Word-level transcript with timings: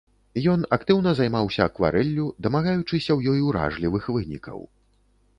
Ён 0.51 0.59
актыўна 0.77 1.11
займаўся 1.19 1.61
акварэллю, 1.69 2.25
дамагаючыся 2.45 2.99
ў 3.15 3.19
ёй 3.35 3.39
уражлівых 3.49 4.09
вынікаў. 4.15 4.65